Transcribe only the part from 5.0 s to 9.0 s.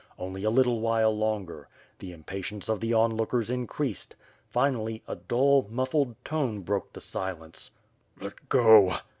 a dull, muffled tone broke the silence. "Let go.'